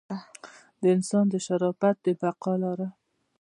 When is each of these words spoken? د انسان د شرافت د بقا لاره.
د 0.81 0.83
انسان 0.95 1.25
د 1.29 1.35
شرافت 1.45 1.95
د 2.05 2.07
بقا 2.21 2.53
لاره. 2.63 2.87